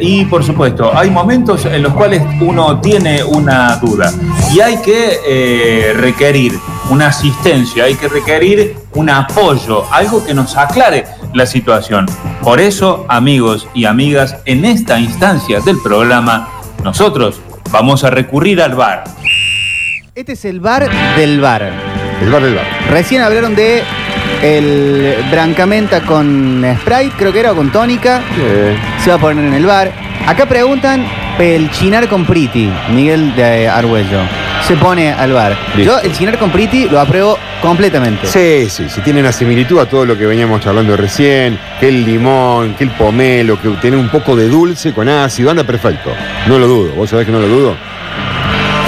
[0.00, 4.12] y por supuesto, hay momentos en los cuales uno tiene una duda
[4.52, 6.58] y hay que eh, requerir
[6.90, 12.06] una asistencia, hay que requerir un apoyo, algo que nos aclare la situación.
[12.42, 16.48] Por eso, amigos y amigas, en esta instancia del programa,
[16.82, 17.40] nosotros
[17.70, 19.04] vamos a recurrir al bar.
[20.14, 21.72] Este es el bar del bar.
[22.20, 22.66] El bar del bar.
[22.90, 23.82] Recién hablaron de
[24.42, 28.22] el Brancamenta con Sprite, creo que era, o con tónica.
[29.02, 29.92] Se va a poner en el bar.
[30.26, 31.06] Acá preguntan
[31.38, 34.20] el chinar con Priti, Miguel de Arguello.
[34.66, 35.56] Se pone al bar.
[35.74, 35.92] Listo.
[35.92, 38.26] Yo el chinar con Priti lo apruebo completamente.
[38.26, 42.04] Sí, sí, sí, tiene una similitud a todo lo que veníamos charlando recién, que el
[42.04, 46.10] limón, que el pomelo, que tiene un poco de dulce con ácido, anda perfecto.
[46.46, 47.76] No lo dudo, vos sabés que no lo dudo.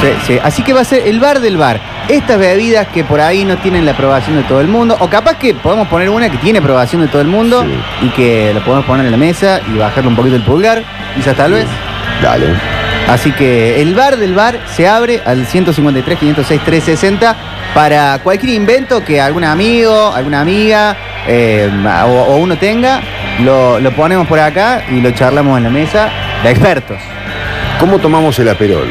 [0.00, 0.38] Sí, sí.
[0.42, 1.80] Así que va a ser el bar del bar.
[2.08, 5.36] Estas bebidas que por ahí no tienen la aprobación de todo el mundo, o capaz
[5.38, 8.06] que podemos poner una que tiene aprobación de todo el mundo Sí.
[8.06, 10.82] y que lo podemos poner en la mesa y bajarle un poquito el pulgar,
[11.14, 11.66] quizás tal vez.
[12.22, 12.46] Dale.
[13.08, 17.36] Así que el bar del bar se abre al 153 506 360
[17.74, 21.68] para cualquier invento que algún amigo, alguna amiga eh,
[22.06, 23.00] o, o uno tenga,
[23.40, 26.10] lo, lo ponemos por acá y lo charlamos en la mesa
[26.44, 26.98] de expertos.
[27.80, 28.88] ¿Cómo tomamos el aperol?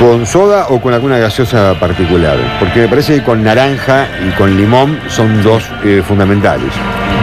[0.00, 2.38] ¿Con soda o con alguna gaseosa particular?
[2.58, 6.72] Porque me parece que con naranja y con limón son dos eh, fundamentales.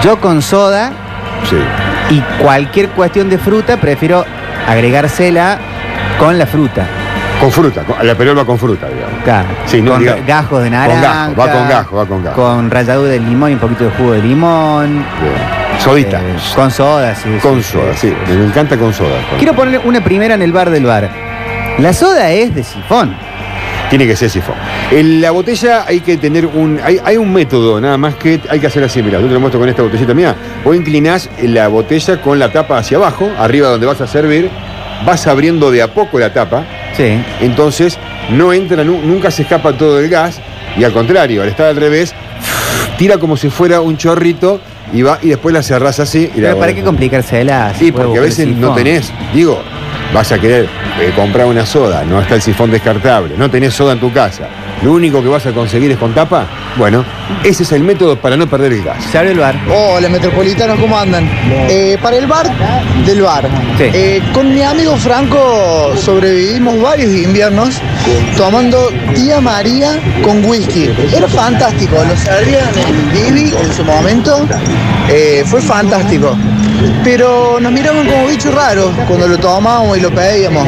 [0.03, 0.91] Yo con soda
[1.49, 1.57] Sí.
[2.15, 4.25] y cualquier cuestión de fruta prefiero
[4.67, 5.57] agregársela
[6.19, 6.85] con la fruta.
[7.39, 9.23] Con fruta, con- el aperol va con fruta, digamos.
[9.23, 9.47] Claro.
[9.65, 11.01] Sí, no, con digamos, gajos de con naranja.
[11.01, 12.35] gajo, va con gajo, va con gajo.
[12.41, 14.93] Con ralladura de limón y un poquito de jugo de limón.
[15.21, 15.79] Bien.
[15.79, 16.17] Sodita.
[16.17, 17.23] Eh, con soda, sí.
[17.33, 18.13] sí, con sí, soda, sí.
[18.27, 18.33] sí.
[18.33, 19.09] Me encanta con soda.
[19.29, 21.09] Con- Quiero poner una primera en el bar del bar.
[21.79, 23.15] La soda es de sifón.
[23.89, 24.55] Tiene que ser sifón.
[24.91, 26.79] En la botella hay que tener un.
[26.83, 29.01] Hay, hay un método, nada más que hay que hacer así.
[29.01, 30.35] Mira, yo te lo muestro con esta botellita mía.
[30.65, 34.49] Vos inclinás la botella con la tapa hacia abajo, arriba donde vas a servir.
[35.05, 36.65] Vas abriendo de a poco la tapa.
[36.97, 37.23] Sí.
[37.39, 37.97] Entonces
[38.31, 40.41] no entra, nu- nunca se escapa todo el gas.
[40.77, 42.13] Y al contrario, al estar al revés,
[42.97, 44.59] tira como si fuera un chorrito
[44.91, 46.29] y va y después la cerrás así.
[46.35, 47.73] Y la Pero para qué complicársela.
[47.77, 49.61] Sí, porque a veces no tenés, digo,
[50.13, 50.67] vas a querer
[50.99, 54.47] eh, comprar una soda, no está el sifón descartable, no tenés soda en tu casa,
[54.83, 56.45] lo único que vas a conseguir es con tapa,
[56.77, 57.03] bueno,
[57.43, 59.03] ese es el método para no perder el gas.
[59.11, 59.55] Se abre el bar.
[59.69, 61.27] Hola metropolitanos, ¿cómo andan?
[61.69, 62.47] Eh, para el bar
[63.05, 63.47] del bar.
[63.77, 63.85] Sí.
[63.93, 67.81] Eh, con mi amigo Franco sobrevivimos varios inviernos
[68.37, 70.89] tomando tía María con whisky.
[71.11, 74.47] Era fantástico, lo servían en Divi en su momento.
[75.09, 76.35] Eh, fue fantástico.
[77.03, 80.67] Pero nos miraban como bichos raros cuando lo tomábamos y lo pedíamos.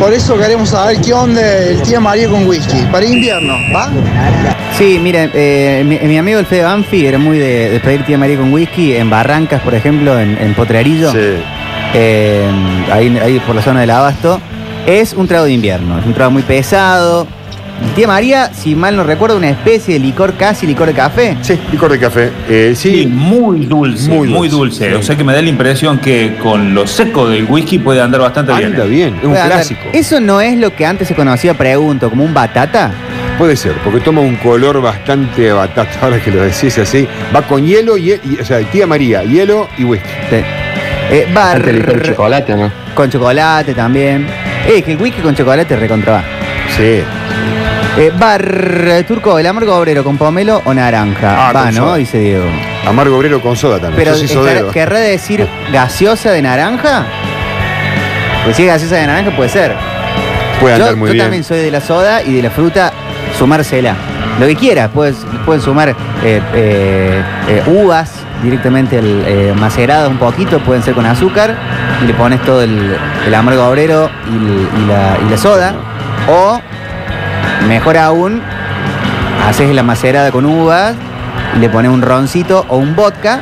[0.00, 2.78] Por eso queremos saber qué onda el tía María con whisky.
[2.90, 3.90] Para invierno, ¿va?
[4.78, 8.16] Sí, miren, eh, mi, mi amigo el Fede Banfi era muy de, de pedir tía
[8.16, 11.18] María con whisky en Barrancas, por ejemplo, en, en Potrerillo, Sí.
[11.94, 12.48] eh,
[12.90, 14.40] ahí, ahí por la zona del Abasto.
[14.86, 17.26] Es un trago de invierno, es un trago muy pesado.
[17.94, 21.36] Tía María, si mal no recuerdo, una especie de licor casi licor de café.
[21.42, 22.30] Sí, licor de café.
[22.48, 24.88] Eh, Sí, sí, muy dulce, Muy muy dulce, dulce.
[24.90, 24.94] sí.
[24.94, 28.20] O sea que me da la impresión que con lo seco del whisky puede andar
[28.20, 28.66] bastante bien.
[28.72, 29.58] anda bien, es un Puede andar.
[29.58, 29.80] clásico.
[29.92, 32.92] Eso no es lo que antes se conocía, pregunto, como un batata.
[33.38, 37.08] Puede ser, porque toma un color bastante batata, ahora que lo decís así.
[37.34, 40.08] Va con hielo, y, y- o sea, tía María, hielo y whisky.
[40.30, 40.36] Sí.
[41.12, 42.70] Eh, bar con chocolate, ¿no?
[42.94, 44.26] con chocolate también.
[44.68, 46.24] Es que el whisky con chocolate recontra va.
[46.76, 47.00] Sí.
[47.98, 48.42] Eh, bar
[48.88, 51.48] eh, turco, el amargo obrero con pomelo o naranja.
[51.48, 51.80] Ah, Va, con ¿no?
[51.82, 51.96] soda.
[51.96, 52.44] Dice Diego.
[52.86, 53.96] Amargo obrero con soda también.
[53.96, 54.70] Pero Yo soy estará- sodero.
[54.70, 57.04] ¿querrá decir gaseosa de naranja?
[58.44, 59.74] Pues si es gaseosa de naranja puede ser.
[60.60, 61.24] Puede yo andar muy yo bien.
[61.26, 62.92] también soy de la soda y de la fruta,
[63.38, 63.94] sumársela.
[64.38, 65.94] Lo que quiera, puedes, pueden sumar eh,
[66.54, 68.12] eh, eh, uvas
[68.42, 71.54] directamente el, eh, maceradas un poquito, pueden ser con azúcar,
[72.02, 72.96] y le pones todo el,
[73.26, 75.74] el amargo obrero y, el- y la, y la soda.
[76.28, 76.58] O,
[77.68, 78.40] mejor aún,
[79.48, 80.94] haces la macerada con uvas,
[81.56, 83.40] y le pones un roncito o un vodka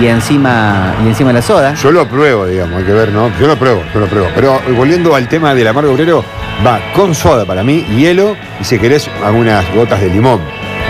[0.00, 1.74] y encima, y encima la soda.
[1.74, 3.30] Yo lo pruebo, digamos, hay que ver, ¿no?
[3.38, 4.28] Yo lo pruebo, yo lo pruebo.
[4.34, 6.24] Pero volviendo al tema del amargo obrero,
[6.64, 10.40] va con soda para mí, hielo y si querés algunas gotas de limón.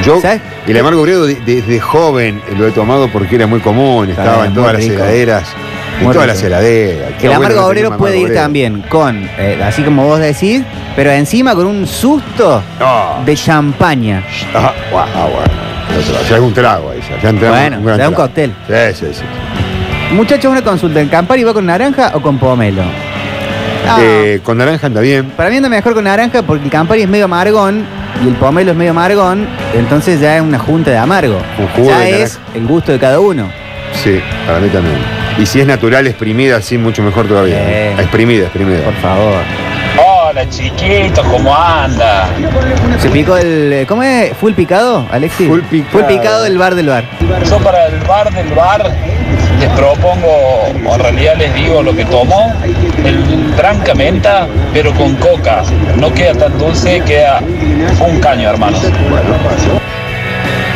[0.05, 0.41] Yo, ¿Sabes?
[0.67, 4.55] el amargo obrero de- desde joven lo he tomado porque era muy común, estaba en
[4.55, 4.94] todas las rico.
[4.94, 5.49] heladeras.
[5.99, 6.35] En Muy todas rico.
[6.37, 7.23] las heladeras.
[7.23, 8.41] El amargo obrero puede ir obrero.
[8.41, 10.62] también con, eh, así como vos decís,
[10.97, 12.62] pero encima con un susto
[13.25, 14.23] de champaña.
[14.55, 15.62] ah, guau, ah, bueno.
[16.29, 18.29] Ya trago ahí, ya, ya entramos Bueno, en gran ya un trago.
[18.29, 18.55] cóctel.
[18.67, 19.23] Sí, sí, sí.
[20.15, 21.00] Muchachos, una consulta.
[21.00, 22.83] ¿El Campari va con naranja o con pomelo?
[23.89, 25.31] Ah, Eh, con naranja anda bien.
[25.31, 27.85] Para mí anda mejor con naranja porque el Campari es medio amargón
[28.25, 31.39] y el pomelo es medio amargón, entonces ya es una junta de amargo.
[31.59, 33.49] Un jugo ya de es el gusto de cada uno.
[34.03, 34.97] Sí, para mí también.
[35.39, 37.56] Y si es natural, exprimida, así mucho mejor todavía.
[37.67, 37.99] Bien.
[37.99, 38.83] Exprimida, exprimida.
[38.85, 39.43] Por favor.
[40.32, 42.26] Hola chiquito, ¿cómo anda?
[43.00, 43.84] ¿Se picó el.
[43.87, 44.34] ¿Cómo es?
[44.38, 45.46] ¿Full picado, Alexis?
[45.46, 45.90] Full picado.
[45.90, 47.05] Full picado el bar del bar.
[47.46, 48.90] Yo para el bar del bar
[49.61, 50.29] les propongo,
[50.87, 52.50] o en realidad les digo lo que tomo,
[53.05, 55.64] el branca menta, pero con coca.
[55.99, 57.43] No queda tan dulce, queda
[58.00, 58.81] un caño, hermanos.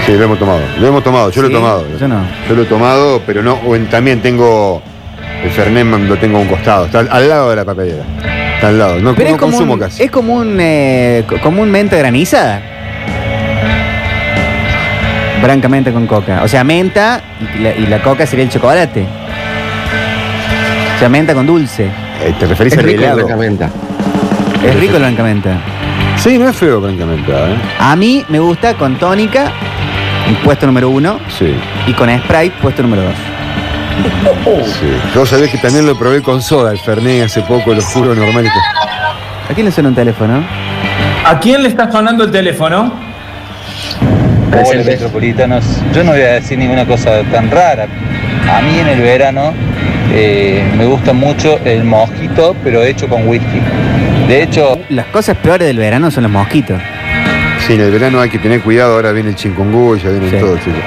[0.04, 0.60] Sí, lo hemos tomado.
[0.78, 1.86] Lo hemos tomado, yo lo he tomado.
[1.98, 2.26] yo no.
[2.46, 3.58] Yo lo he tomado, pero no.
[3.90, 4.82] también tengo.
[5.42, 6.84] El Fernet lo tengo a un costado.
[6.84, 8.04] Está al, al lado de la papelera.
[8.56, 8.98] Está al lado.
[9.00, 10.02] No, Pero no es como, consumo un, casi.
[10.02, 12.60] es como un, eh, co- como un menta granizada.
[15.42, 16.42] Brancamente con coca.
[16.42, 17.20] O sea, menta
[17.56, 19.06] y la, y la coca sería el chocolate.
[20.96, 21.84] O sea, menta con dulce.
[22.24, 23.18] Eh, ¿Te referís Es al rico helado?
[23.18, 23.66] francamente.
[24.64, 25.50] Es rico el brancamente.
[26.16, 27.30] Sí, no es feo, francamente.
[27.30, 27.56] ¿eh?
[27.78, 29.52] A mí me gusta con tónica,
[30.42, 31.54] puesto número uno, Sí,
[31.86, 33.14] y con Sprite, puesto número dos.
[34.64, 34.87] Sí.
[35.14, 38.46] Yo sabés que también lo probé con soda, el Fernet hace poco, lo juro, normal.
[39.48, 40.44] ¿A quién le suena un teléfono?
[41.25, 42.93] ¿A quién le está sonando el teléfono?
[44.52, 47.87] Hola metropolitanos, yo no voy a decir ninguna cosa tan rara.
[48.50, 49.52] A mí en el verano
[50.14, 53.60] eh, me gusta mucho el mojito, pero hecho con whisky.
[54.28, 56.81] De hecho, Las cosas peores del verano son los mosquitos.
[57.66, 60.37] Sí, en el verano hay que tener cuidado, ahora viene el chikungunya, viene Sí.
[60.38, 60.81] todo, chicos.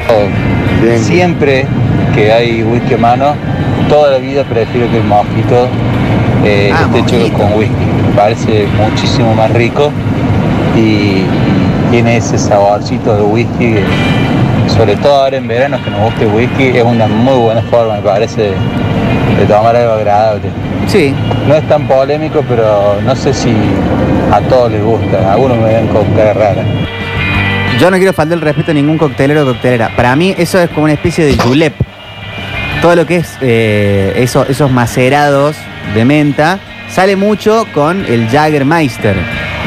[0.81, 0.99] Bien.
[0.99, 1.65] siempre
[2.19, 3.33] que hay whisky a mano,
[3.87, 5.67] toda la vida prefiero que el mojito
[6.43, 7.85] eh, Ah, esté hecho con whisky.
[8.07, 9.89] Me parece muchísimo más rico
[10.75, 11.27] y, y
[11.91, 13.75] tiene ese saborcito de whisky
[14.67, 17.95] sobre todo ahora en verano que nos guste el whisky, es una muy buena forma,
[17.95, 18.49] me parece, de,
[19.39, 20.43] de tomar algo agradable.
[20.87, 21.13] Sí,
[21.47, 23.51] No es tan polémico, pero no sé si
[24.31, 25.33] a todos les gusta.
[25.33, 26.63] Algunos me ven con cara rara.
[27.79, 29.89] yo no quiero faltar el respeto a ningún coctelero o coctelera.
[29.95, 31.73] Para mí eso es como una especie de julep.
[32.81, 35.55] Todo lo que es eh, eso- esos macerados
[35.93, 36.59] de menta
[36.89, 39.15] sale mucho con el Jagermeister.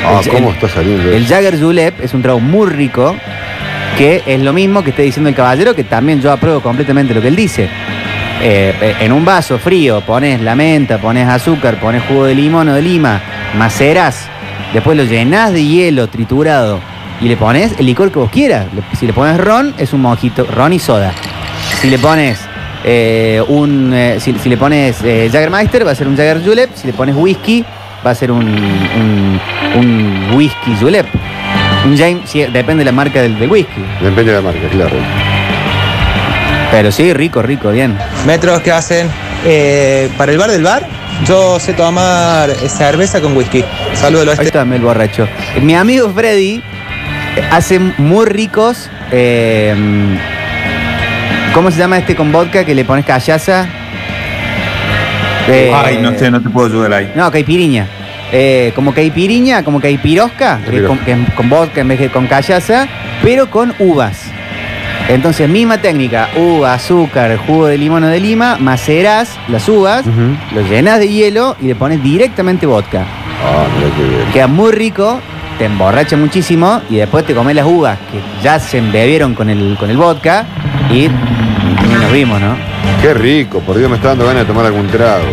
[0.05, 1.11] Ah, El- ¿cómo el- está saliendo?
[1.13, 3.15] El Jagger Julep es un trago muy rico,
[3.99, 7.21] que es lo mismo que está diciendo el caballero, que también yo apruebo completamente lo
[7.21, 7.65] que él dice.
[8.45, 12.69] Eh, eh, en un vaso frío pones la menta, pones azúcar, pones jugo de limón
[12.71, 13.21] o de lima,
[13.57, 14.27] maceras,
[14.73, 16.81] después lo llenas de hielo triturado
[17.21, 18.67] y le pones el licor que vos quieras.
[18.99, 21.13] Si le pones ron, es un mojito, ron y soda.
[21.81, 22.41] Si le pones
[22.85, 23.93] eh, un.
[23.95, 26.71] eh, si, si le pones eh, Jaggermeister, va a ser un Jagger Julep.
[26.75, 27.65] Si le pones whisky,
[28.05, 29.41] va a ser un, un,
[29.77, 31.07] un whisky Julep.
[31.85, 33.83] Un James, sí, depende de la marca del, del whisky.
[34.01, 34.97] Depende de la marca, claro.
[36.71, 37.97] Pero sí, rico, rico, bien.
[38.27, 39.09] Metros que hacen
[39.45, 40.87] eh, para el bar del bar.
[41.27, 43.63] Yo sé tomar cerveza con whisky.
[43.95, 45.29] Saludos Ahí está el borracho.
[45.61, 46.63] Mi amigo Freddy
[47.51, 48.89] hace muy ricos.
[49.11, 49.75] eh,
[51.55, 53.67] ¿Cómo se llama este con vodka que le pones callaza?
[55.49, 57.13] Eh, Ay, no sé, no te puedo ayudar ahí.
[57.15, 57.87] No, caipiriña.
[58.33, 62.09] Eh, como caipiriña, como caipirosca, que es con, que es con vodka en vez de
[62.09, 62.87] con callaza,
[63.23, 64.25] pero con uvas.
[65.09, 70.37] Entonces, misma técnica, uva, azúcar, jugo de limón o de lima, macerás las uvas, Ujú.
[70.55, 73.05] lo llenas de hielo y le pones directamente vodka.
[73.77, 74.33] Mira qué bien.
[74.33, 75.21] Queda muy rico,
[75.59, 79.77] te emborracha muchísimo y después te comes las uvas que ya se embebieron con el,
[79.79, 80.47] con el vodka
[80.91, 81.09] y
[82.13, 82.57] vimos, ¿no?
[83.01, 85.25] Qué rico, por Dios me está dando ganas de tomar algún trago.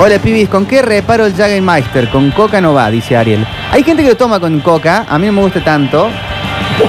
[0.00, 2.08] Hola pibis, ¿con qué reparo el Jagermeister?
[2.10, 3.46] Con coca no va, dice Ariel.
[3.72, 6.08] Hay gente que lo toma con coca, a mí no me gusta tanto,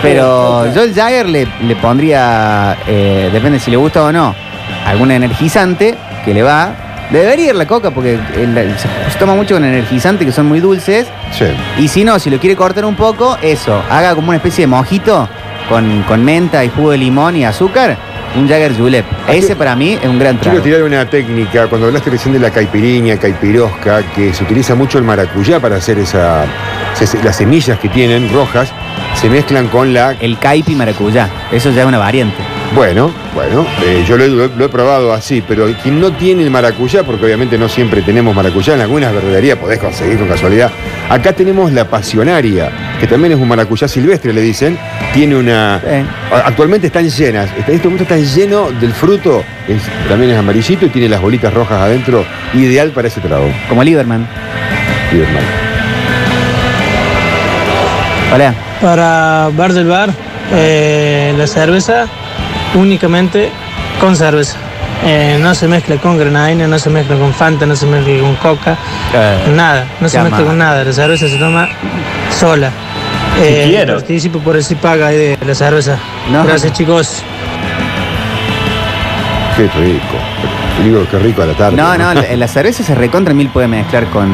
[0.01, 4.35] pero yo el Jagger le, le pondría, eh, depende si le gusta o no,
[4.85, 6.73] algún energizante que le va.
[7.09, 10.59] Debería ir la coca porque el- se, se toma mucho con energizantes que son muy
[10.59, 11.07] dulces.
[11.31, 11.45] Sí.
[11.79, 14.67] Y si no, si lo quiere cortar un poco, eso, haga como una especie de
[14.67, 15.27] mojito
[15.67, 17.97] con, con menta y jugo de limón y azúcar,
[18.35, 19.05] un Jagger Julep.
[19.27, 20.63] Ese para mí es un gran Quiero trago.
[20.63, 25.03] tirar una técnica, cuando hablaste recién de la caipiriña, caipirosca, que se utiliza mucho el
[25.03, 26.45] maracuyá para hacer esa,
[27.23, 28.71] las semillas que tienen rojas,
[29.15, 30.11] se mezclan con la...
[30.19, 32.58] El caipi maracuyá, eso ya es una variante.
[32.75, 36.11] Bueno, bueno, eh, yo lo he, lo he- lo he probado así, pero quien no
[36.13, 40.27] tiene el maracuyá, porque obviamente no siempre tenemos maracuyá, en algunas verdulerías podés conseguir con
[40.27, 40.71] casualidad.
[41.09, 44.77] Acá tenemos la pasionaria, que también es un maracuyá silvestre, le dicen.
[45.13, 45.81] Tiene una...
[45.83, 46.05] Sí.
[46.45, 50.89] Actualmente están llenas, en este momento están lleno del fruto, es- también es amarillito y
[50.89, 52.23] tiene las bolitas rojas adentro,
[52.53, 53.49] ideal para ese trago.
[53.67, 54.21] Como Lieberman.
[54.21, 55.43] Mal.
[58.35, 58.53] Hola.
[58.79, 60.11] Para bar del bar,
[60.53, 62.07] eh, la cerveza
[62.75, 63.49] únicamente
[63.99, 64.57] con cerveza.
[65.05, 68.35] Eh, no se mezcla con granadina, no se mezcla con Fanta, no se mezcla con
[68.35, 68.77] Coca,
[69.55, 70.83] nada, no se mezcla con nada.
[70.83, 71.69] La cerveza se toma
[72.37, 72.71] sola.
[73.41, 73.95] Eh, quiero.
[73.95, 75.97] Participo por el paga de la cerveza.
[76.29, 76.43] No.
[76.43, 77.23] Gracias chicos.
[79.55, 80.18] Qué rico.
[80.83, 81.75] Digo, qué rico a la tarde.
[81.77, 84.29] No, no, la, la cerveza se recontra mil puede mezclar con,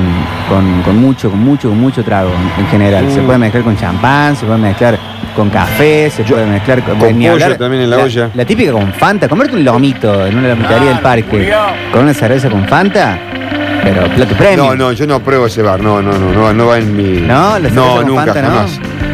[0.50, 3.12] con, con mucho, con mucho, con mucho trago en, en general.
[3.12, 3.26] Se Mm.
[3.26, 4.98] puede mezclar con champán, se puede mezclar
[5.36, 8.30] con café, se puede mezclar con, con pollo también en la olla.
[8.36, 11.52] La típica con Fanta, comerte un lomito en una lomitaría del parque
[11.92, 13.18] con una cerveza con Fanta,
[13.84, 14.68] pero plato premium.
[14.70, 15.82] No, no, yo no pruebo ese bar.
[15.82, 17.22] No, no, no, no, no va en mi.
[17.22, 17.58] ¿No?
[17.60, 18.66] ¿La cerveza no, con nunca, Fanta, no?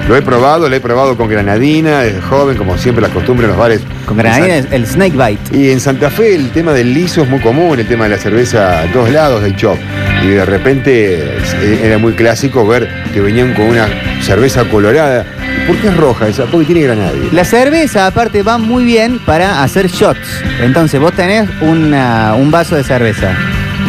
[0.08, 3.50] Lo he probado, lo he probado con granadina, desde joven, como siempre las costumbres en
[3.52, 3.82] los bares.
[4.06, 5.58] Con granadina es el snake bite.
[5.58, 8.18] Y en Santa Fe el tema del liso es muy común, el tema de la
[8.18, 9.78] cerveza a dos lados del chop.
[10.24, 13.88] Y de repente eh, era muy clásico ver que venían con una
[14.22, 15.26] cerveza colorada.
[15.68, 16.46] ¿Por qué es roja esa?
[16.46, 17.28] Porque tiene granadina.
[17.32, 20.20] La cerveza, aparte, va muy bien para hacer shots.
[20.62, 23.34] Entonces, vos tenés una- un vaso de cerveza.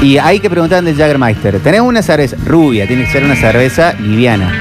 [0.01, 1.59] Y hay que preguntar del Jaggermeister.
[1.61, 4.53] Tenés una cerveza rubia, tiene que ser una cerveza liviana.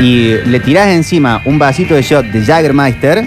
[0.00, 3.26] Y le tirás encima un vasito de shot de Jaggermeister.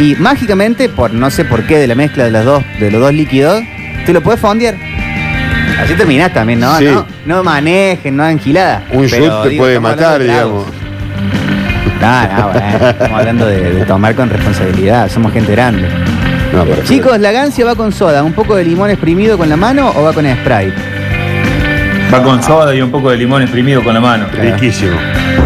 [0.00, 3.00] Y mágicamente, por no sé por qué de la mezcla de, las dos, de los
[3.00, 3.62] dos líquidos,
[4.06, 4.76] te lo puedes fondear.
[5.80, 6.76] Así terminás también, ¿no?
[6.78, 6.86] Sí.
[6.86, 8.84] No, no manejen, no hagan gilada.
[8.92, 10.66] Un Pero, shot te digo, puede matar, digamos.
[12.00, 15.88] No, no, bueno, estamos hablando de, de tomar con responsabilidad, somos gente grande.
[16.52, 19.92] No, Chicos, la gancia va con soda, un poco de limón exprimido con la mano
[19.94, 20.97] o va con Sprite.
[22.12, 24.26] Va con soda y un poco de limón exprimido con la mano.
[24.32, 24.96] Riquísimo.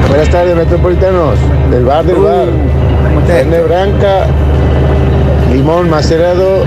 [0.09, 1.35] Buenas tardes, metropolitanos.
[1.71, 2.47] Del bar del bar.
[3.04, 3.38] ¿Cómo está?
[3.38, 4.26] Carne branca,
[5.52, 6.64] limón macerado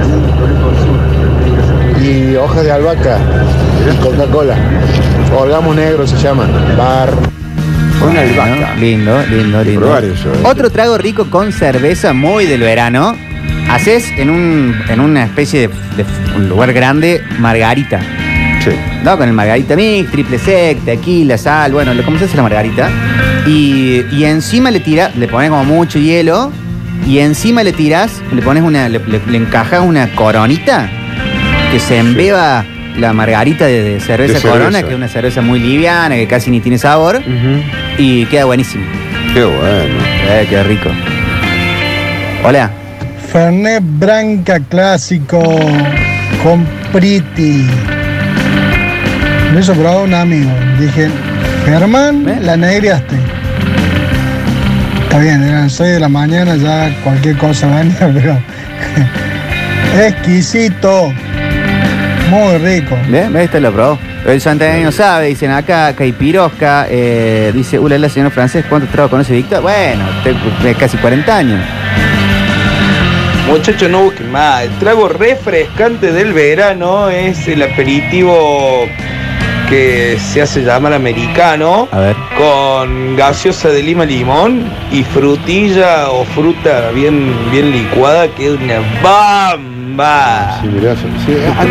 [2.02, 3.20] y hojas de albahaca
[3.90, 4.56] y Coca-Cola.
[5.38, 6.46] Orgamo negro se llama.
[6.78, 7.10] Bar.
[8.06, 8.76] Una albahaca.
[8.76, 9.82] lindo, lindo, lindo.
[9.82, 10.40] Probar eso, eh.
[10.44, 13.16] Otro trago rico con cerveza muy del verano.
[13.70, 18.02] Haces en, un, en una especie de, de un lugar grande margarita.
[18.66, 18.72] Sí.
[19.04, 19.18] ¿no?
[19.18, 22.90] Con el margarita mix, triple sec, tequila, sal, bueno, ¿cómo se hace la margarita?
[23.48, 26.52] Y, y encima le tira, le pones como mucho hielo
[27.08, 30.90] y encima le tiras, le pones una, le, le- le encajas una coronita
[31.72, 32.66] que se embeba
[32.98, 34.58] la margarita de, de cerveza De cerveza.
[34.60, 37.22] corona, que es una cerveza muy liviana, que casi ni tiene sabor,
[38.00, 38.84] y queda buenísimo.
[39.34, 39.96] Qué bueno.
[40.30, 40.90] Eh, queda rico.
[42.44, 42.72] Hola.
[43.32, 45.42] Fernet Branca clásico
[46.42, 47.68] con Priti.
[49.54, 50.52] Me probar un amigo.
[50.80, 51.10] Dije,
[51.66, 52.40] Germán, ¿Eh?
[52.42, 53.16] la negriaste.
[55.04, 58.38] Está bien, eran 6 de la mañana, ya cualquier cosa venía, pero
[60.06, 61.14] exquisito.
[62.30, 62.98] Muy rico.
[63.08, 63.30] ¿Ve?
[63.30, 63.44] ¿Ve?
[63.46, 63.98] Este lo probó.
[64.26, 69.62] El santaneño sabe, dicen acá, Caipirosca, eh, dice, la señor francés, ¿cuántos tragos conoce Víctor?
[69.62, 71.62] Bueno, te- casi 40 años.
[73.48, 74.64] Muchachos, no busquen más.
[74.64, 78.88] El trago refrescante del verano es el aperitivo
[79.70, 82.16] que se hace llamar americano A ver.
[82.38, 88.80] con gaseosa de lima limón y frutilla o fruta bien, bien licuada que es una
[89.02, 90.60] bamba.
[90.62, 91.06] Sí, mirá, sí,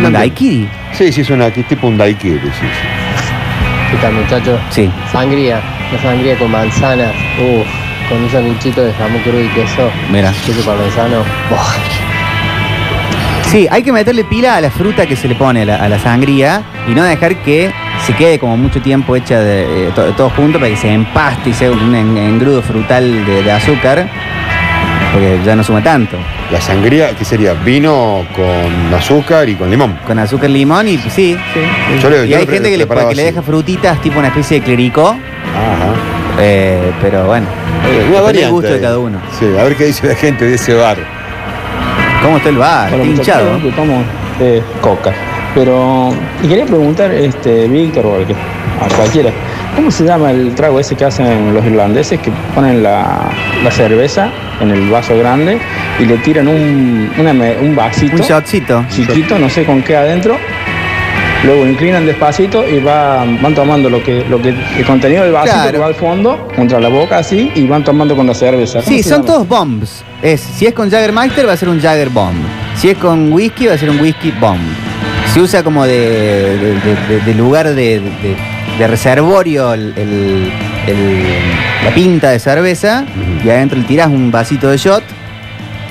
[0.03, 0.69] ¿Un daiquiri?
[0.93, 3.91] Sí, sí, es una, es tipo un daiquiri, sí, sí.
[3.91, 4.59] ¿Qué tal muchachos?
[4.71, 4.89] Sí.
[5.11, 5.61] Sangría,
[5.93, 7.67] la sangría con manzanas, uff,
[8.09, 10.31] con un sanguchito de jamón crudo y queso, Mira.
[10.45, 11.75] queso parmesano, ¡buah!
[13.51, 15.87] Sí, hay que meterle pila a la fruta que se le pone a la, a
[15.87, 17.71] la sangría y no dejar que
[18.05, 21.51] se quede como mucho tiempo hecha de, eh, to- todo junto para que se empaste
[21.51, 24.07] y sea un en- engrudo frutal de, de azúcar,
[25.13, 26.17] porque ya no suma tanto.
[26.51, 27.53] La sangría, ¿qué sería?
[27.53, 29.97] Vino con azúcar y con limón.
[30.05, 31.37] Con azúcar, limón y sí.
[32.01, 34.65] Yo le- y yo hay gente que le, que deja frutitas tipo una especie de
[34.65, 35.93] clericó, Ajá.
[36.39, 37.47] eh, pero bueno,
[37.79, 39.19] Una depende del variante gusto de cada uno.
[39.39, 40.97] Sí, a ver qué dice la gente de ese bar.
[42.23, 42.93] ¿Cómo está el bar?
[42.93, 43.57] Hola, Está hinchado.
[43.75, 44.03] Tomo
[44.39, 45.13] eh, coca.
[45.53, 46.13] Pero,
[46.43, 49.31] y quería preguntar, este, Víctor o a cualquiera,
[49.73, 53.29] ¿cómo se llama el trago ese que hacen los irlandeses que ponen la,
[53.63, 54.29] la cerveza
[54.59, 55.57] en el vaso grande
[55.97, 58.85] y le tiran un, una un vasito Un shotcito.
[58.89, 60.37] chiquito, no sé con qué adentro?
[61.45, 65.53] Luego inclinan despacito y van, van tomando lo que, lo que el contenido del vasito
[65.55, 65.71] Claro.
[65.71, 68.79] que va al fondo, contra la boca así, y van tomando con la cerveza.
[68.81, 69.25] ¿Cómo Sí, son llama?
[69.25, 70.03] todos bombs.
[70.23, 72.35] Es, si es con Jaggermeister va a ser un Jagger Bomb.
[72.75, 74.59] Si es con whisky va a ser un whisky bomb.
[75.33, 76.79] Se usa como de, de-
[77.15, 78.01] de- de- lugar de,
[78.87, 80.51] reservorio el- el-
[80.87, 83.05] el- la pinta de cerveza
[83.43, 85.03] y adentro le tiras un vasito de shot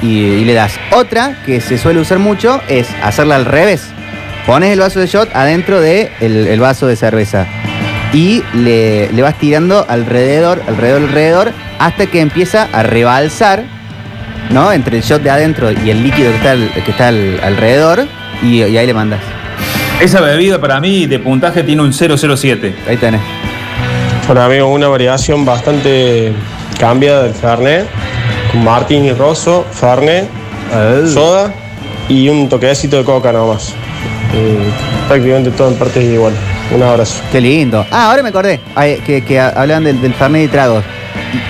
[0.02, 0.78] y, y le das.
[0.92, 3.88] Otra que se suele usar mucho es hacerla al revés.
[4.46, 7.46] Pones el vaso de shot adentro del de el vaso de cerveza
[8.12, 13.64] y le, le vas tirando alrededor, alrededor, alrededor, hasta que empieza a rebalsar,
[14.50, 14.70] ¿no?
[14.72, 18.06] Entre el shot de adentro y el líquido que está, al- que está al- alrededor,
[18.42, 19.20] y, y ahí le mandas.
[20.00, 22.74] Esa bebida para mí de puntaje tiene un 007.
[22.88, 23.20] Ahí tenés.
[24.28, 26.32] Para mí una variación bastante
[26.78, 27.86] cambiada del Fernet,
[28.52, 30.28] con Martini rosso, Fernet,
[31.12, 31.52] soda
[32.08, 33.74] y un toquecito de coca nomás.
[34.34, 36.38] Y prácticamente todo en partes iguales.
[36.74, 37.22] Un abrazo.
[37.30, 37.86] Qué lindo.
[37.90, 40.82] Ah, ahora me acordé ay, que, que hablaban del, del Fernet y tragos.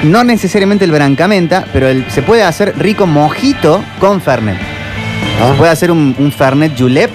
[0.02, 4.56] No necesariamente el brancamenta, pero el- se puede hacer rico mojito con Fernet.
[4.58, 7.10] Se puede hacer un, un Fernet julep,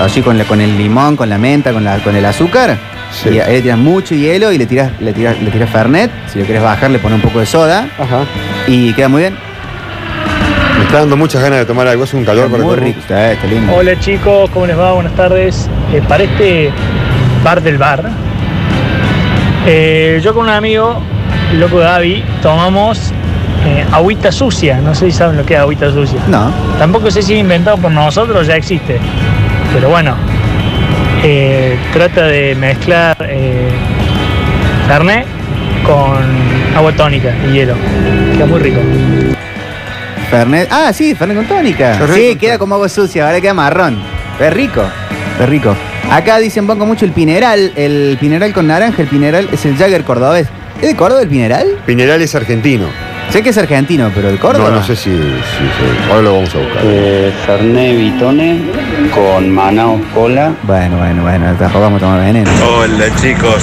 [0.00, 2.76] así con, la- con el limón, con la menta, con, la, con el azúcar.
[3.24, 6.10] Y ahí le tiras mucho hielo y le tiras, le tiras, le tiras Fernet.
[6.32, 7.88] Si lo quieres bajar, le pones un poco de soda.
[8.66, 9.36] Y queda muy bien.
[10.80, 12.04] Me está dando muchas ganas de tomar algo.
[12.04, 13.00] Es un calor para Muy rico.
[13.00, 13.70] Está, está lindo.
[13.74, 14.92] Hola chicos, ¿cómo les va?
[14.94, 15.68] Buenas tardes.
[15.92, 16.70] Eh, para este
[17.44, 18.02] bar del bar,
[19.66, 21.02] eh, yo con un amigo,
[21.52, 23.12] el loco Gaby, tomamos
[23.66, 24.80] eh, agüita sucia.
[24.80, 26.18] No sé si saben lo que es agüita sucia.
[26.28, 26.50] No.
[26.78, 28.98] Tampoco sé si es inventado por nosotros ya existe.
[29.74, 30.14] Pero bueno,
[31.22, 33.68] eh, trata de mezclar eh,
[34.88, 35.26] carne
[35.84, 37.74] con agua tónica y hielo.
[38.34, 38.80] Queda muy rico.
[40.30, 40.68] Fernet.
[40.70, 41.94] Ah, sí, Fernet con tónica.
[41.94, 44.00] Fernet Sí, con queda como agua sucia, ahora queda marrón.
[44.38, 44.82] Es rico.
[45.40, 45.76] Es rico.
[46.10, 50.04] Acá dicen banco mucho el pineral, el pineral con naranja, el pineral es el Jagger
[50.04, 50.48] cordobés.
[50.80, 51.66] ¿Es de Córdoba el pineral?
[51.84, 52.86] Pineral es argentino.
[53.30, 54.70] Sé que es argentino, pero de Córdoba.
[54.70, 56.82] No, no sé si, si- si- Ahora lo vamos a buscar.
[56.84, 58.58] Eh, Fernet Vitone
[59.14, 60.52] con Manao Cola.
[60.64, 62.50] Bueno, bueno, bueno, tampoco vamos a tomar veneno.
[62.76, 63.62] Hola chicos,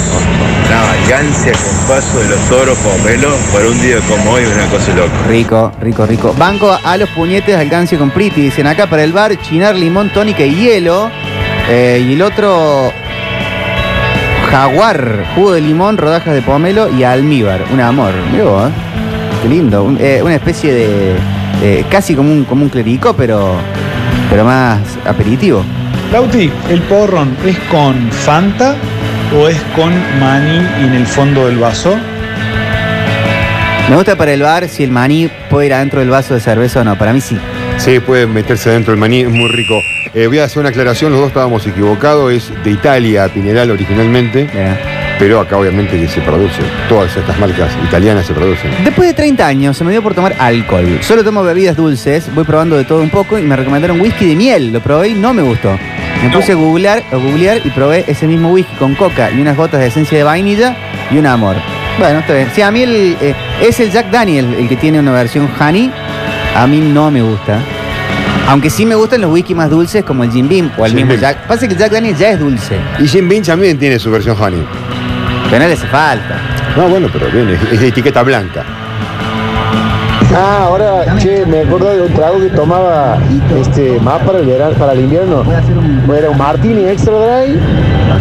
[0.66, 4.94] una vacancia con paso de los toros pomelo para un día como hoy, una cosa
[4.94, 5.12] loca.
[5.28, 6.34] Rico, rico, rico.
[6.38, 8.40] Banco a los puñetes, alcance con Priti.
[8.40, 11.10] Dicen acá para el bar, chinar, limón, tónica y hielo.
[11.68, 12.90] Eh, y el otro,
[14.50, 17.60] jaguar, jugo de limón, rodajas de pomelo y almíbar.
[17.70, 18.12] Un amor.
[18.32, 18.72] Mirá vos, ¿eh?
[19.42, 19.82] Qué lindo.
[19.84, 23.54] Un- eh, una especie de, casi como un, como un clerico, pero,
[24.30, 25.64] pero más aperitivo.
[26.12, 28.74] Lauti, ¿el porrón es con Fanta
[29.38, 31.96] o es con maní en el fondo del vaso?
[33.90, 36.80] Me gusta para el bar si el maní puede ir adentro del vaso de cerveza
[36.80, 36.96] o no.
[36.98, 37.38] Para mí sí.
[37.78, 39.80] Sí, puede meterse dentro del maní, es muy rico.
[40.14, 44.48] Eh, voy a hacer una aclaración, los dos estábamos equivocados, es de Italia, Pineral originalmente,
[45.18, 48.70] pero acá obviamente que se produce, todas estas marcas italianas se producen.
[48.84, 50.98] Después de 30 años se me dio por tomar alcohol.
[51.00, 54.36] Solo tomo bebidas dulces, voy probando de todo un poco y me recomendaron whisky de
[54.36, 54.72] miel.
[54.72, 55.76] Lo probé y no me gustó.
[56.22, 59.56] Me puse a googlear, a googlear y probé ese mismo whisky con coca y unas
[59.56, 60.76] gotas de esencia de vainilla
[61.10, 61.56] y un amor.
[61.98, 62.48] Bueno, está bien.
[62.54, 65.90] Sí, a mí el, eh, es el Jack Daniel el que tiene una versión honey.
[66.54, 67.60] A mí no me gusta.
[68.48, 70.96] Aunque sí me gustan los whisky más dulces como el Jim Beam o el Jim
[71.06, 71.20] mismo Beam.
[71.20, 71.46] Jack.
[71.46, 72.76] Pasa que el Jack Daniel ya es dulce.
[72.98, 74.64] Y Jim Beam también tiene su versión honey.
[75.50, 76.36] Pero no le hace falta.
[76.76, 78.64] No, bueno, pero bien, es, es de etiqueta blanca.
[80.34, 83.18] Ah, ahora, che, me acuerdo de un trago que tomaba
[83.58, 85.42] este más para el verano, para el invierno.
[86.14, 87.58] Era un martini extra dry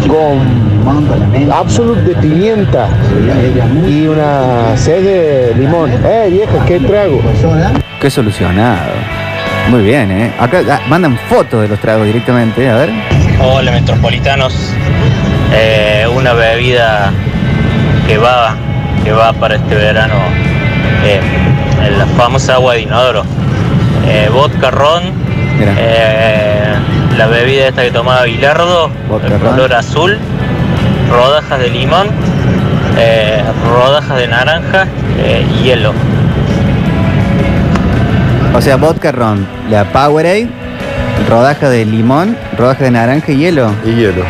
[0.08, 2.88] con absolute de pimienta
[3.88, 5.92] y una sed de limón.
[5.92, 7.22] Eh, viejo, qué trago.
[8.00, 8.94] Qué solucionado.
[9.70, 10.34] Muy bien, ¿eh?
[10.40, 12.90] Acá ah, mandan fotos de los tragos directamente, a ver.
[13.42, 14.74] Hola metropolitanos,
[15.54, 17.12] Eh, una bebida
[18.08, 18.56] que va,
[19.04, 20.16] que va para este verano,
[21.04, 21.20] eh,
[21.98, 23.24] la famosa agua de inodoro,
[24.10, 25.04] Eh, vodka ron,
[25.60, 26.74] eh,
[27.18, 28.90] la bebida esta que tomaba Bilardo,
[29.26, 30.18] el color azul,
[31.12, 32.08] rodajas de limón,
[32.98, 34.88] eh, rodajas de naranja
[35.20, 35.94] eh, y hielo.
[38.56, 40.48] O sea, vodka ron, la Powerade,
[41.30, 43.72] rodaja de limón, rodaja de naranja y hielo.
[43.86, 44.24] Y hielo,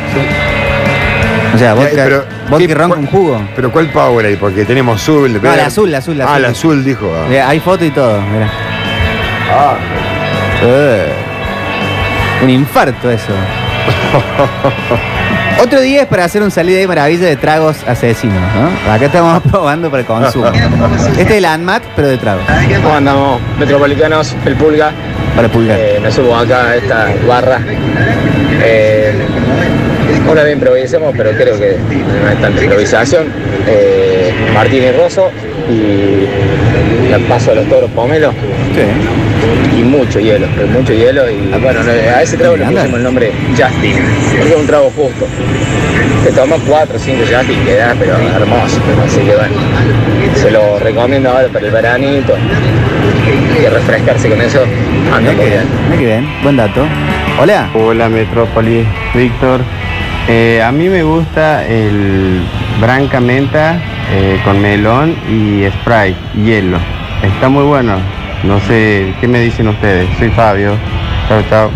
[1.53, 3.41] O sea, vodka, Ya, pero, vodka ¿qué- ron cuál- con jugo.
[3.55, 4.37] Pero ¿cuál Powerade?
[4.37, 6.41] Porque tenemos azul, No, la azul, la azul, la Ah, azul.
[6.41, 7.11] la azul dijo.
[7.15, 7.25] ah.
[7.29, 8.49] Mira, hay foto y todo, mira.
[9.51, 9.75] Ah.
[10.63, 11.07] Eh,
[12.43, 13.31] un infarto eso.
[15.59, 18.91] Otro día es para hacer un salida de maravilla de tragos asesinos, ¿no?
[18.91, 20.47] Acá estamos probando para el consumo.
[21.17, 22.41] Este es el ANMAT, pero de trago.
[22.83, 23.41] ¿Cómo andamos?
[23.57, 24.91] Metropolitanos, el Pulga.
[25.35, 25.77] Para pulgar.
[25.79, 27.59] Eh, me subo acá a esta barra.
[28.63, 29.13] Eh,
[30.31, 33.27] una vez improvisamos, pero creo que no es tanta improvisación.
[33.67, 35.29] Eh, Martínez Rosso
[35.69, 38.33] y la paso de los toros pomelo.
[39.77, 41.29] Y mucho hielo, pero mucho hielo.
[41.29, 43.95] Y bueno, no, a ese trago le pusimos el nombre Justin,
[44.37, 45.25] porque es un trago justo.
[46.23, 48.79] Te tomas 4 o 5 Justin, queda pero hermoso.
[49.05, 49.55] Así que bueno,
[50.35, 52.33] se lo recomiendo ahora para el veranito.
[53.59, 54.63] Y refrescarse con eso
[55.13, 55.63] anda muy bien.
[55.97, 56.85] Que bien, buen dato.
[57.39, 57.69] Hola.
[57.75, 59.61] Hola Metrópolis, Víctor.
[60.29, 62.41] Eh, a mí me gusta el
[62.81, 63.79] branca menta
[64.11, 66.77] eh, con melón y spray, hielo.
[67.23, 67.97] Está muy bueno.
[68.43, 70.07] No sé, ¿qué me dicen ustedes?
[70.19, 70.73] Soy Fabio.
[71.29, 71.71] Chao, chao.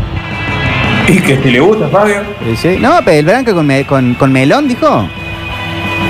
[1.07, 2.17] ¿Y que si le gusta, Fabio?
[2.45, 2.77] Sí, sí.
[2.79, 5.07] No, pero el branca con, me- con, con melón, dijo.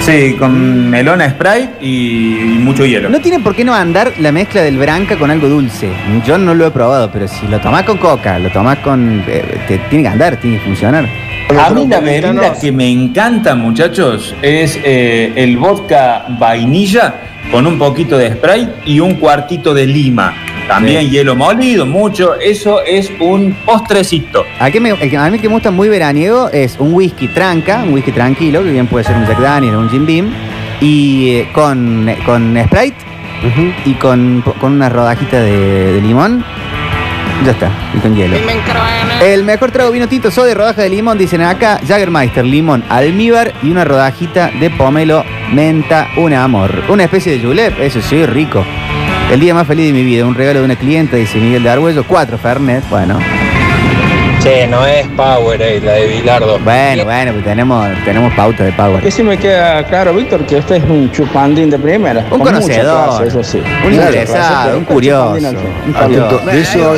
[0.02, 3.08] Sí, con melona Sprite y, y mucho hielo.
[3.10, 5.90] No tiene por qué no andar la mezcla del branca con algo dulce.
[6.26, 9.24] Yo no lo he probado, pero si lo tomás con coca, lo tomás con...
[9.28, 11.06] eh, te- tiene que andar, tiene que funcionar.
[11.60, 17.16] A mí la bebida que me encanta, muchachos, es eh, el vodka vainilla
[17.52, 20.34] con un poquito de Sprite y un cuartito de lima.
[20.68, 21.10] También Sí.
[21.10, 22.36] hielo molido, mucho.
[22.40, 24.46] Eso es un postrecito.
[24.60, 28.64] A, me- mí que me gusta muy veraniego es un whisky tranca, un whisky tranquilo,
[28.64, 30.32] que bien puede ser un Jack Daniels o un Jim Beam,
[30.80, 32.96] y eh, con, con Sprite
[33.86, 36.46] y con, con una rodajita de, de limón.
[37.44, 38.38] Ya está, y con hielo.
[39.24, 43.54] El mejor trago vino tinto soda de rodaja de limón, dicen acá, Jaggermeister, limón, almíbar
[43.64, 46.84] y una rodajita de pomelo, menta, un amor.
[46.90, 48.64] Una especie de julep, eso sí, rico.
[49.32, 51.70] El día más feliz de mi vida, un regalo de una clienta, dice Miguel de
[51.70, 53.18] Arguello, cuatro Fernet, bueno.
[54.42, 56.58] Che, no es Powerade la de Bilardo.
[56.60, 59.00] Bueno, bueno, pues tenemos, tenemos pauta de power.
[59.00, 62.22] Que sí me queda claro, Víctor, que usted es un chupandín de primera.
[62.22, 63.58] Un con mucha conocedor, clase, eso sí.
[63.60, 65.48] un Claro, interesado, un curioso,
[65.86, 66.50] un curioso.
[66.50, 66.96] eso,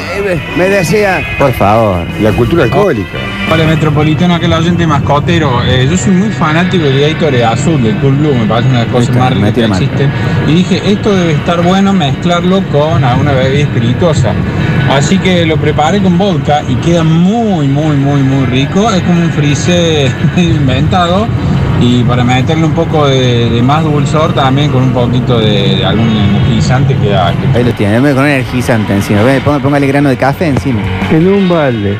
[0.55, 2.05] Me decía, Por favor.
[2.21, 3.17] la cultura alcohólica.
[3.51, 5.63] Hola Metropolitano, aquel oyente mascotero.
[5.63, 8.85] Eh, yo soy muy fanático del Gatorade azul, del Cool Blue, me parece una de
[8.85, 10.11] las cosas más ricas que existen.
[10.47, 14.33] Y dije, esto debe estar bueno mezclarlo con alguna bebida espirituosa.
[14.91, 18.91] Así que lo preparé con vodka y queda muy, muy, muy, muy rico.
[18.91, 21.27] Es como un frise inventado.
[21.81, 25.85] Y para meterle un poco de, de más dulzor también con un poquito de, de
[25.85, 29.19] algún energizante queda Ahí lo tiene, con energizante encima.
[29.61, 30.79] Póngale grano de café encima.
[31.11, 31.97] En un balde,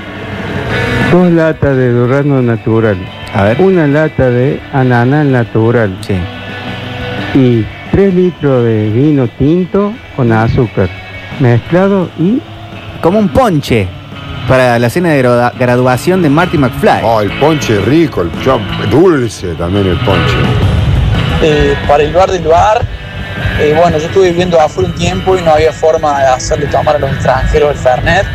[1.14, 2.98] dos latas de durazno natural,
[3.36, 3.62] A ver.
[3.62, 6.16] una lata de ananá natural Sí.
[7.36, 10.90] y tres litros de vino tinto con azúcar,
[11.40, 12.42] mezclado y
[13.02, 13.86] Como un ponche
[14.48, 17.02] para la cena de gra- graduación de Marty McFly.
[17.04, 20.38] Oh, el ponche rico, el chop, dulce también el ponche.
[21.44, 22.82] Eh, para el bar del bar,
[23.60, 26.96] eh, bueno, yo estuve viviendo afuera un tiempo y no había forma de hacerle tomar
[26.96, 28.26] a los extranjeros el Fernet.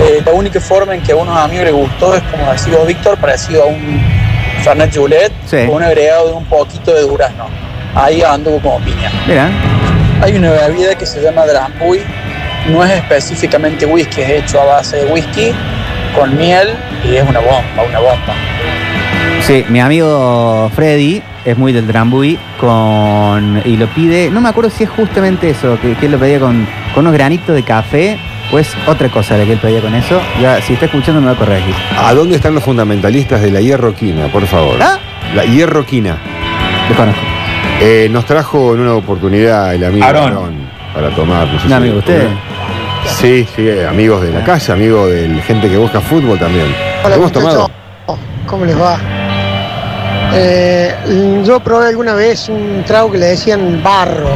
[0.00, 3.16] Eh, la única forma en que a unos amigos les gustó es, como decía Víctor,
[3.18, 4.00] parecido a un
[4.62, 5.58] Fernet Julet, Sí.
[5.66, 7.46] con un agregado de un poquito de durazno.
[7.94, 9.10] Ahí anduvo como piña.
[9.26, 9.48] Mira,
[10.22, 12.00] Hay una bebida que se llama Drambuie,
[12.68, 15.52] no es específicamente whisky, es hecho a base de whisky
[16.18, 16.68] con miel
[17.04, 18.34] y es una bomba, una bomba.
[19.42, 24.70] sí, mi amigo Freddy es muy del Drambuie con y lo pide, no me acuerdo
[24.70, 28.18] si es justamente eso, que, que él lo pedía con, con unos granitos de café
[28.52, 30.20] o es otra cosa la que él pedía con eso.
[30.40, 31.74] Ya, si está escuchando me va a corregir.
[31.98, 34.76] ¿A dónde están los fundamentalistas de la hierroquina, por favor?
[34.80, 34.98] ¿Ah?
[35.34, 36.16] La hierroquina.
[36.88, 37.20] Desconozco.
[37.80, 40.22] Eh, nos trajo en una oportunidad el amigo Aarón.
[40.24, 40.54] Aarón
[40.94, 41.46] para tomar.
[41.48, 42.28] no sé Un si- amigo, ¿usted?
[43.06, 46.66] Sí, sí, eh, amigos de la casa, amigos de gente que busca fútbol también.
[47.02, 47.70] Hola, ¿Lo hemos tomado?
[48.46, 48.98] ¿Cómo les va?
[50.34, 50.94] Eh,
[51.44, 54.30] yo probé alguna vez un trago que le decían barro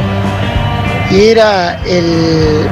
[1.11, 2.67] y era el,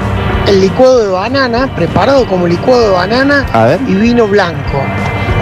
[0.47, 3.79] el licuado de banana, preparado como licuado de banana A ver.
[3.88, 4.81] y vino blanco.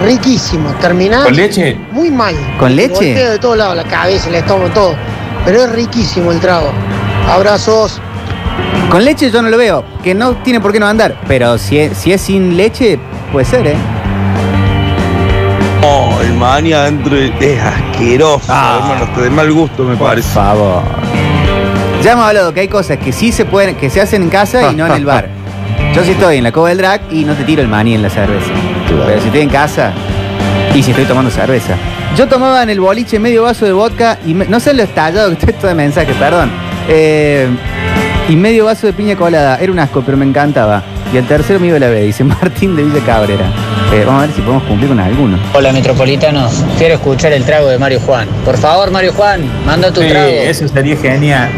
[0.04, 1.76] Riquísimo, terminás ¿Con leche?
[1.92, 2.34] muy mal.
[2.58, 3.14] ¿Con leche?
[3.14, 4.94] de todos lados, la cabeza, el estómago, todo.
[5.44, 6.70] Pero es riquísimo el trago.
[7.30, 8.00] Abrazos.
[8.90, 11.78] Con leche yo no lo veo, que no tiene por qué no andar, pero si
[11.78, 12.98] es, si es sin leche,
[13.32, 13.76] puede ser, ¿eh?
[15.80, 18.78] No, el maní adentro es asqueroso, Ah.
[18.82, 20.28] hermano, hasta de mal gusto me Por parece.
[20.32, 20.82] favor.
[22.06, 24.70] Ya hemos hablado que hay cosas que sí se pueden, que se hacen en casa
[24.70, 25.26] y no en el bar.
[25.92, 28.02] Yo sí estoy en la cova del drag y no te tiro el maní en
[28.02, 28.46] la cerveza.
[29.06, 29.92] Pero si estoy en casa
[30.72, 31.74] y si estoy tomando cerveza.
[32.16, 35.30] Yo tomaba en el boliche medio vaso de vodka y me- no sé lo estallado
[35.30, 36.48] que estoy todo de mensaje, perdón.
[36.88, 37.48] Eh,
[38.28, 39.58] y medio vaso de piña colada.
[39.60, 40.84] Era un asco, pero me encantaba.
[41.12, 43.46] Y el tercero me iba a la B, dice Martín de Villa Cabrera.
[43.92, 45.38] Eh, vamos a ver si podemos cumplir con alguno.
[45.54, 48.28] Hola metropolitanos, quiero escuchar el trago de Mario Juan.
[48.44, 50.28] Por favor, Mario Juan, manda tu Sí, trago.
[50.30, 51.48] eso sería genial.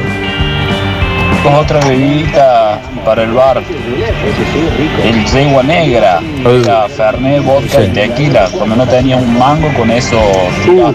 [1.42, 3.62] Con otra bebidita para el bar.
[5.04, 6.20] El yegua negra.
[6.64, 8.48] La Fernet, vodka y tequila.
[8.56, 10.20] Cuando no tenías un mango, con eso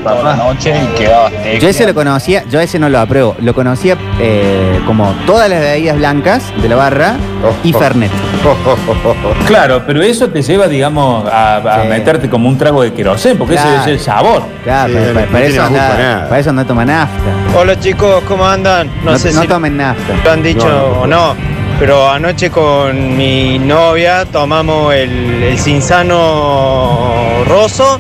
[0.04, 1.60] toda la noche y quedabas tequila.
[1.60, 3.36] Yo ese lo conocía, yo ese no lo apruebo.
[3.40, 7.16] Lo conocía eh, como todas las bebidas blancas de la barra
[7.64, 8.12] y Fernet.
[9.48, 11.88] Claro, pero eso te lleva, digamos, a, a Sí.
[11.88, 14.44] meterte como un trago de querosén, porque ese es el sabor.
[14.64, 16.28] Claro, Sí, para, no para- para tiene eso nada.
[16.30, 17.32] para eso no toma nafta.
[17.58, 18.88] Hola chicos, ¿cómo andan?
[19.04, 20.14] No, No, sé no si tomen nafta.
[20.24, 21.02] lo han dicho No, no, no.
[21.02, 21.36] o no,
[21.80, 28.00] pero anoche con mi novia tomamos el, el cinzano roso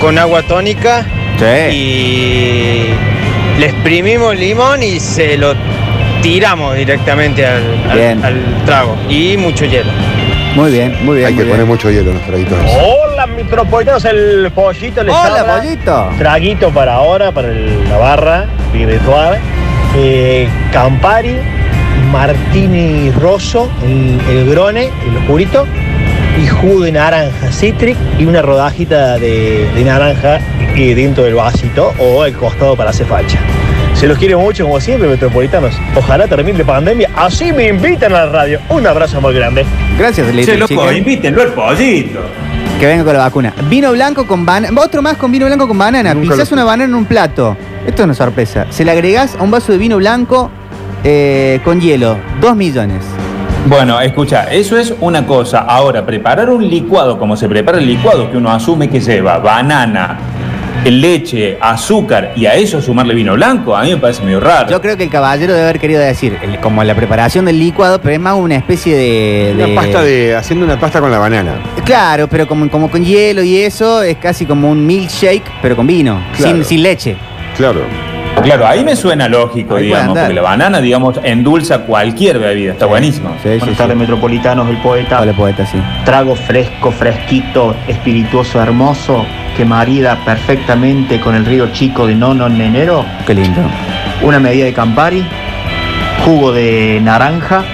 [0.00, 1.04] con agua tónica
[1.38, 1.74] Sí.
[1.74, 2.84] y
[3.58, 5.54] le exprimimos limón y se lo
[6.30, 8.24] tiramos directamente al, al- Bien.
[8.24, 9.92] al trago y mucho hielo.
[10.56, 11.28] Muy bien, muy bien.
[11.28, 12.58] Hay muy que poner mucho hielo en los traguitos.
[12.68, 15.60] Hola metropolitanos, el pollito les Hola, habla.
[15.60, 16.08] pollito.
[16.18, 19.38] Traguito para ahora, para el- la barra virtual.
[19.96, 21.36] Eh, Campari,
[22.10, 25.64] Martini Rosso, el, el Grone, el oscurito,
[26.42, 30.40] y jugo de naranja Citric y una rodajita de, de naranja
[30.74, 33.38] y dentro del vasito o el costado para hacer facha.
[33.96, 35.74] Se los quiere mucho, como siempre, metropolitanos.
[35.94, 37.08] Ojalá termine la pandemia.
[37.16, 38.60] Así me invitan a la radio.
[38.68, 39.64] Un abrazo muy grande.
[39.98, 42.20] Gracias, Little Che, loco, invítenlo al pollito.
[42.78, 43.54] Que venga con la vacuna.
[43.70, 44.78] Vino blanco con banana.
[44.78, 46.12] Otro más con vino blanco con banana.
[46.12, 47.56] Nunca Pisás lo una banana en un plato.
[47.86, 48.66] Esto es una sorpresa.
[48.68, 50.50] Se le agregás a un vaso de vino blanco
[51.02, 52.18] eh, con hielo.
[52.38, 53.02] Dos millones.
[53.66, 55.60] Bueno, escucha, eso es una cosa.
[55.60, 60.18] Ahora, preparar un licuado como se prepara el licuado, que uno asume que lleva banana,
[60.84, 64.68] leche, azúcar y a eso sumarle vino blanco, a mí me parece medio raro.
[64.70, 68.00] Yo creo que el caballero debe haber querido decir el- como la preparación del licuado,
[68.00, 69.52] pero es más una especie de.
[69.54, 70.34] Una de- pasta de.
[70.36, 71.54] haciendo una pasta con la banana.
[71.84, 75.86] Claro, pero como, como con hielo y eso, es casi como un milkshake, pero con
[75.86, 76.54] vino, Claro.
[76.56, 77.16] sin, sin leche.
[77.56, 77.80] Claro.
[78.42, 82.86] Claro, ahí me suena lógico, Ahí digamos, porque la banana, digamos, endulza cualquier bebida, está
[82.86, 83.34] buenísimo.
[83.42, 85.20] Buenas tardes, metropolitanos, el poeta.
[85.20, 85.78] Hola, poeta, sí.
[86.04, 89.24] Trago fresco, fresquito, espirituoso, hermoso,
[89.56, 93.04] que marida perfectamente con el río chico de Nono en enero.
[93.26, 93.60] Qué lindo.
[94.22, 95.24] Una medida de Campari,
[96.24, 97.64] jugo de naranja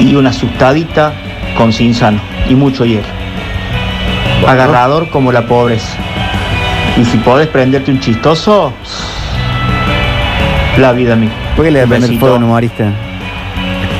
[0.00, 1.12] y una asustadita
[1.56, 3.06] con cinzano y mucho hielo.
[4.46, 5.96] Agarrador como la pobreza.
[6.96, 8.72] Y si podés prenderte un chistoso,
[10.78, 11.30] la vida mía.
[11.56, 12.92] ¿Por qué le Un prende el fuego a un humorista?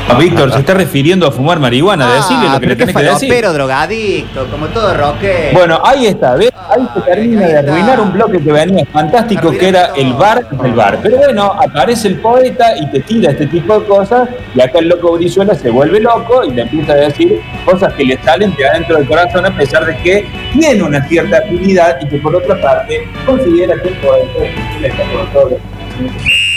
[0.08, 3.02] A Víctor se está refiriendo a fumar marihuana, decirle lo que le pero tenés que
[3.02, 3.28] decir.
[3.28, 5.50] falopero, drogadicto, como todo roque.
[5.52, 6.50] Bueno, ahí está, ¿ves?
[6.70, 10.72] Ahí se termina de arruinar un bloque que venía fantástico, que era el bar del
[10.72, 10.98] bar.
[11.02, 14.88] Pero bueno, aparece el poeta y te tira este tipo de cosas, y acá el
[14.88, 18.66] loco Brizuela se vuelve loco y le empieza a decir cosas que le salen de
[18.66, 22.58] adentro del corazón, a pesar de que tiene una cierta afinidad y que por otra
[22.62, 26.47] parte considera que el poeta es el